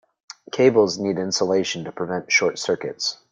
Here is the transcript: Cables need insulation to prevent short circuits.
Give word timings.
Cables 0.51 0.97
need 0.97 1.19
insulation 1.19 1.83
to 1.83 1.91
prevent 1.91 2.31
short 2.31 2.57
circuits. 2.57 3.19